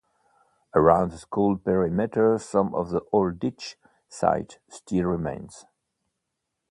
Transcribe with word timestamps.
Around 0.73 1.11
the 1.11 1.19
school 1.19 1.57
perimeter 1.57 2.39
some 2.39 2.73
of 2.73 2.89
the 2.89 3.01
old 3.11 3.37
ditch 3.37 3.77
site 4.09 4.57
still 4.67 5.03
remains. 5.05 5.67